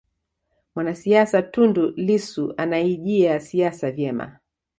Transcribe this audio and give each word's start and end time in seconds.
mwanasiasa 0.75 1.41
tundu 1.41 1.89
lissu 1.91 2.53
anaijia 2.57 3.39
siasa 3.39 3.91
vyema 3.91 4.39